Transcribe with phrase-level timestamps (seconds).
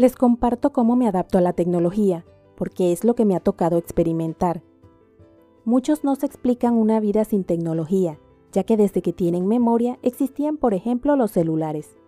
[0.00, 2.24] Les comparto cómo me adapto a la tecnología,
[2.56, 4.62] porque es lo que me ha tocado experimentar.
[5.66, 8.18] Muchos no se explican una vida sin tecnología,
[8.50, 11.98] ya que desde que tienen memoria existían, por ejemplo, los celulares.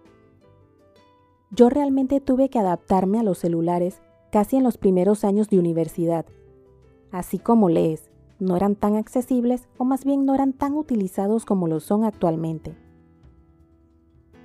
[1.50, 6.24] Yo realmente tuve que adaptarme a los celulares casi en los primeros años de universidad.
[7.10, 11.68] Así como lees, no eran tan accesibles o más bien no eran tan utilizados como
[11.68, 12.74] lo son actualmente.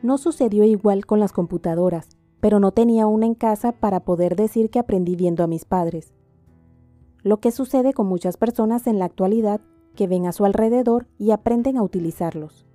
[0.04, 4.70] No sucedió igual con las computadoras, pero no tenía una en casa para poder decir
[4.70, 6.14] que aprendí viendo a mis padres.
[7.24, 9.62] Lo que sucede con muchas personas en la actualidad
[9.96, 12.66] que ven a su alrededor y aprenden a utilizarlos.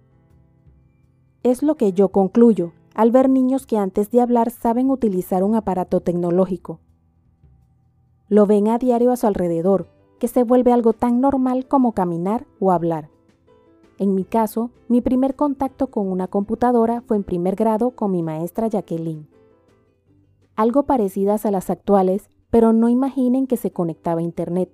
[1.43, 5.55] Es lo que yo concluyo al ver niños que antes de hablar saben utilizar un
[5.55, 6.81] aparato tecnológico.
[8.29, 9.89] Lo ven a diario a su alrededor,
[10.19, 13.09] que se vuelve algo tan normal como caminar o hablar.
[13.99, 18.23] En mi caso, mi primer contacto con una computadora fue en primer grado con mi
[18.23, 19.32] maestra Jacqueline.
[20.63, 24.71] Algo parecidas a las actuales, pero no imaginen que se conectaba a Internet.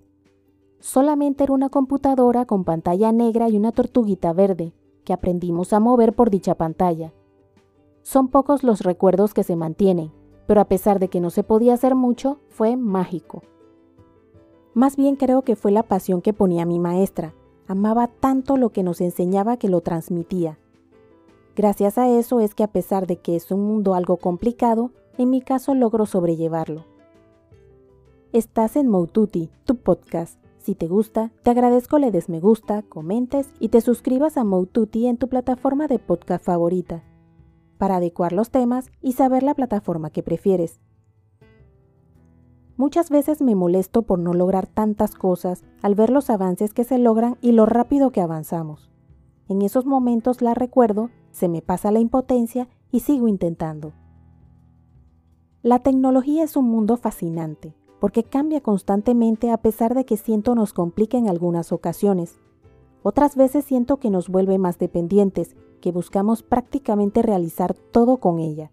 [0.81, 4.75] Solamente era una computadora con pantalla negra y una tortuguita verde,
[5.07, 7.15] que aprendimos a mover por dicha pantalla.
[8.03, 10.13] Son pocos los recuerdos que se mantienen,
[10.47, 13.41] pero a pesar de que no se podía hacer mucho, fue mágico.
[14.75, 17.33] Más bien creo que fue la pasión que ponía mi maestra.
[17.67, 20.59] Amaba tanto lo que nos enseñaba que lo transmitía.
[21.57, 25.31] Gracias a eso es que a pesar de que es un mundo algo complicado, en
[25.31, 26.85] mi caso logro sobrellevarlo.
[28.33, 30.41] Estás en Moututi, tu podcast.
[30.59, 35.09] Si te gusta, te agradezco le des me gusta, comentes y te suscribas a Moututi
[35.09, 37.03] en tu plataforma de podcast favorita
[37.79, 40.81] para adecuar los temas y saber la plataforma que prefieres.
[42.77, 46.99] Muchas veces me molesto por no lograr tantas cosas al ver los avances que se
[46.99, 48.91] logran y lo rápido que avanzamos.
[49.49, 53.93] En esos momentos la recuerdo, se me pasa la impotencia y sigo intentando.
[55.63, 60.73] La tecnología es un mundo fascinante, porque cambia constantemente a pesar de que siento nos
[60.73, 62.39] complica en algunas ocasiones.
[63.03, 68.71] Otras veces siento que nos vuelve más dependientes que buscamos prácticamente realizar todo con ella.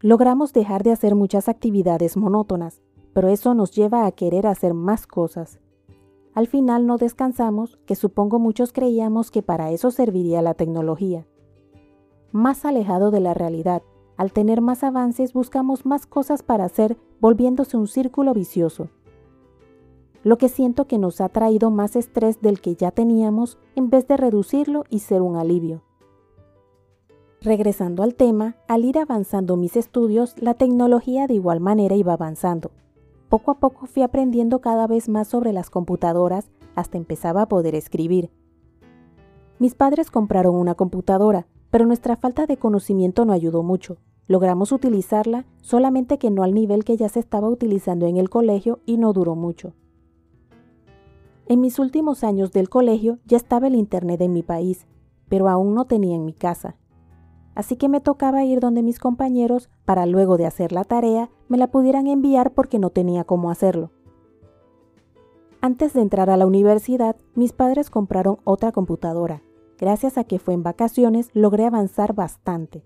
[0.00, 2.80] Logramos dejar de hacer muchas actividades monótonas,
[3.12, 5.58] pero eso nos lleva a querer hacer más cosas.
[6.32, 11.26] Al final no descansamos, que supongo muchos creíamos que para eso serviría la tecnología.
[12.30, 13.82] Más alejado de la realidad,
[14.16, 18.88] al tener más avances buscamos más cosas para hacer, volviéndose un círculo vicioso.
[20.22, 24.08] Lo que siento que nos ha traído más estrés del que ya teníamos en vez
[24.08, 25.82] de reducirlo y ser un alivio.
[27.40, 32.72] Regresando al tema, al ir avanzando mis estudios, la tecnología de igual manera iba avanzando.
[33.28, 37.74] Poco a poco fui aprendiendo cada vez más sobre las computadoras hasta empezaba a poder
[37.74, 38.30] escribir.
[39.58, 43.96] Mis padres compraron una computadora, pero nuestra falta de conocimiento no ayudó mucho.
[44.28, 48.80] Logramos utilizarla, solamente que no al nivel que ya se estaba utilizando en el colegio
[48.84, 49.72] y no duró mucho.
[51.46, 54.86] En mis últimos años del colegio ya estaba el Internet en mi país,
[55.28, 56.76] pero aún no tenía en mi casa.
[57.54, 61.56] Así que me tocaba ir donde mis compañeros para luego de hacer la tarea me
[61.56, 63.90] la pudieran enviar porque no tenía cómo hacerlo.
[65.60, 69.42] Antes de entrar a la universidad, mis padres compraron otra computadora.
[69.78, 72.84] Gracias a que fue en vacaciones, logré avanzar bastante.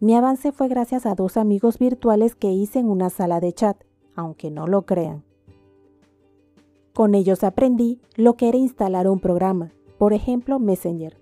[0.00, 3.82] Mi avance fue gracias a dos amigos virtuales que hice en una sala de chat,
[4.14, 5.24] aunque no lo crean.
[6.92, 11.16] Con ellos aprendí lo que era instalar un programa, por ejemplo Messenger.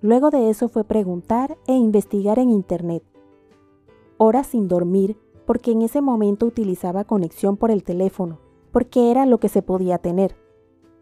[0.00, 3.04] Luego de eso fue preguntar e investigar en Internet.
[4.16, 8.40] Horas sin dormir porque en ese momento utilizaba conexión por el teléfono,
[8.72, 10.36] porque era lo que se podía tener.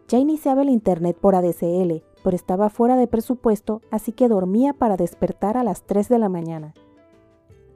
[0.09, 4.97] Ya iniciaba el Internet por ADSL, pero estaba fuera de presupuesto, así que dormía para
[4.97, 6.75] despertar a las 3 de la mañana.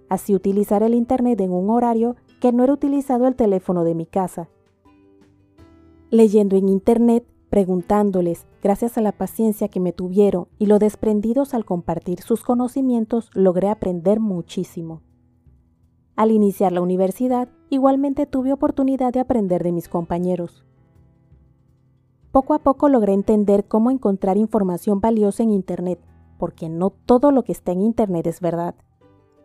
[0.09, 4.07] Así utilizar el Internet en un horario que no era utilizado el teléfono de mi
[4.07, 4.49] casa,
[6.11, 11.65] leyendo en Internet, preguntándoles, gracias a la paciencia que me tuvieron y lo desprendidos al
[11.65, 15.03] compartir sus conocimientos, logré aprender muchísimo.
[16.17, 20.66] Al iniciar la universidad, igualmente tuve oportunidad de aprender de mis compañeros.
[22.37, 25.99] Poco a poco logré entender cómo encontrar información valiosa en Internet,
[26.37, 28.75] porque no todo lo que está en Internet es verdad.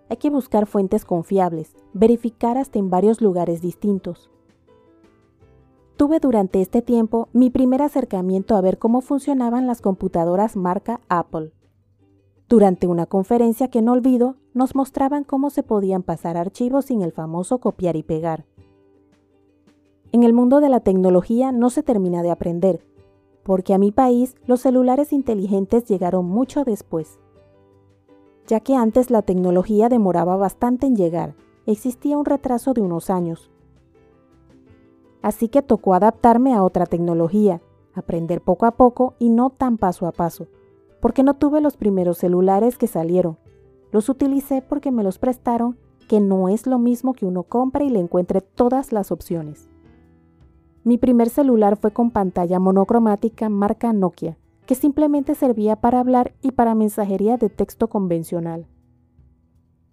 [0.10, 4.30] Hay que buscar fuentes confiables, verificar hasta en varios lugares distintos.
[5.96, 11.54] Tuve durante este tiempo mi primer acercamiento a ver cómo funcionaban las computadoras marca Apple.
[12.50, 17.14] Durante una conferencia que no olvido, nos mostraban cómo se podían pasar archivos sin el
[17.14, 18.44] famoso copiar y pegar.
[20.14, 22.86] En el mundo de la tecnología no se termina de aprender,
[23.44, 27.20] porque a mi país los celulares inteligentes llegaron mucho después,
[28.46, 31.36] ya que antes la tecnología demoraba bastante en llegar
[31.66, 33.50] existía un retraso de unos años.
[35.22, 37.62] Así que tocó adaptarme a otra tecnología,
[37.94, 40.48] aprender poco a poco y no tan paso a paso,
[41.00, 43.38] porque no tuve los primeros celulares que salieron.
[43.92, 45.78] Los utilicé porque me los prestaron,
[46.10, 49.71] que no es lo mismo que uno compre y le encuentre todas las opciones.
[50.84, 56.52] Mi primer celular fue con pantalla monocromática marca Nokia, que simplemente servía para hablar y
[56.54, 58.66] para mensajería de texto convencional.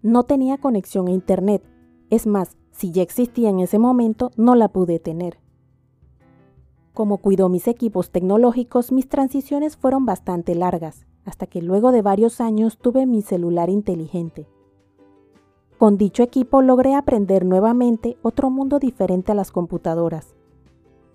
[0.01, 1.63] No tenía conexión a Internet,
[2.09, 5.39] es más, si ya existía en ese momento, no la pude tener.
[6.95, 12.41] Como cuidó mis equipos tecnológicos, mis transiciones fueron bastante largas, hasta que luego de varios
[12.41, 14.49] años tuve mi celular inteligente.
[15.77, 20.38] Con dicho equipo logré aprender nuevamente otro mundo diferente a las computadoras.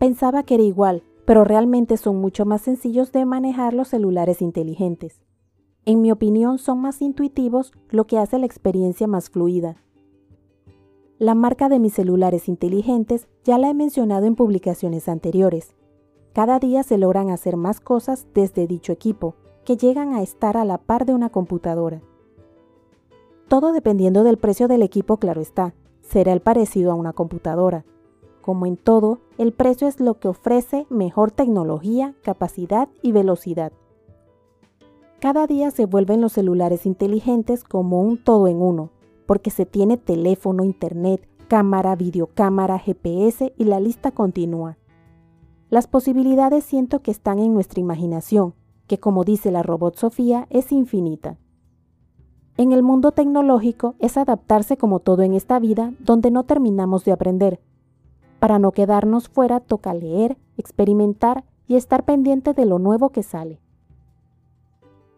[0.03, 5.21] Pensaba que era igual, pero realmente son mucho más sencillos de manejar los celulares inteligentes.
[5.85, 9.77] En mi opinión son más intuitivos, lo que hace la experiencia más fluida.
[11.19, 15.73] La marca de mis celulares inteligentes ya la he mencionado en publicaciones anteriores.
[16.33, 20.65] Cada día se logran hacer más cosas desde dicho equipo, que llegan a estar a
[20.65, 22.01] la par de una computadora.
[23.47, 27.85] Todo dependiendo del precio del equipo, claro está, será el parecido a una computadora,
[28.43, 33.71] como en todo, el precio es lo que ofrece mejor tecnología, capacidad y velocidad.
[35.19, 38.91] Cada día se vuelven los celulares inteligentes como un todo en uno,
[39.25, 44.77] porque se tiene teléfono, internet, cámara, videocámara, GPS y la lista continúa.
[45.69, 48.53] Las posibilidades siento que están en nuestra imaginación,
[48.85, 51.37] que como dice la robot Sofía, es infinita.
[52.57, 57.13] En el mundo tecnológico es adaptarse como todo en esta vida, donde no terminamos de
[57.13, 57.59] aprender,
[58.43, 63.61] para no quedarnos fuera toca leer, experimentar y estar pendiente de lo nuevo que sale.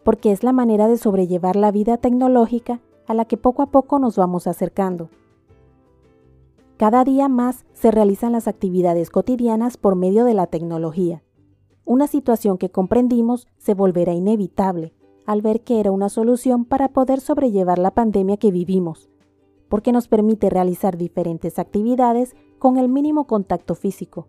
[0.03, 3.97] Porque es la manera de sobrellevar la vida tecnológica a la que poco a poco
[3.97, 5.09] nos vamos acercando.
[6.77, 11.23] Cada día más se realizan las actividades cotidianas por medio de la tecnología,
[11.83, 14.93] una situación que comprendimos se volverá inevitable
[15.25, 19.09] al ver que era una solución para poder sobrellevar la pandemia que vivimos,
[19.67, 24.25] porque nos permite realizar diferentes actividades con el mínimo contacto físico,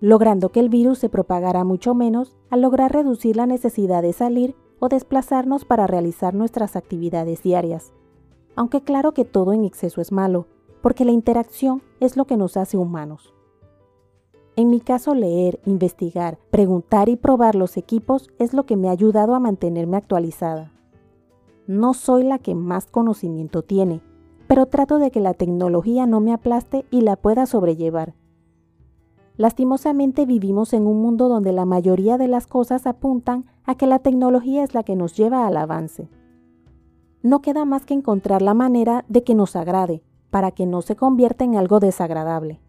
[0.00, 4.56] logrando que el virus se propagara mucho menos al lograr reducir la necesidad de salir
[4.78, 7.92] o desplazarnos para realizar nuestras actividades diarias.
[8.56, 10.46] Aunque claro que todo en exceso es malo,
[10.80, 13.34] porque la interacción es lo que nos hace humanos.
[14.56, 18.92] En mi caso, leer, investigar, preguntar y probar los equipos es lo que me ha
[18.92, 20.72] ayudado a mantenerme actualizada.
[21.66, 24.00] No soy la que más conocimiento tiene,
[24.52, 28.12] pero trato de que la tecnología no me aplaste y la pueda sobrellevar.
[29.38, 34.00] Lastimosamente vivimos en un mundo donde la mayoría de las cosas apuntan a que la
[34.00, 36.10] tecnología es la que nos lleva al avance.
[37.22, 40.96] No queda más que encontrar la manera de que nos agrade, para que no se
[40.96, 42.60] convierta en algo desagradable.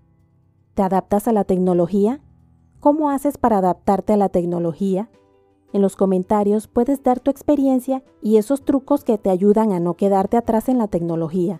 [0.76, 2.22] ¿Te adaptas a la tecnología?
[2.80, 5.10] ¿Cómo haces para adaptarte a la tecnología?
[5.74, 9.96] En los comentarios puedes dar tu experiencia y esos trucos que te ayudan a no
[9.96, 11.60] quedarte atrás en la tecnología.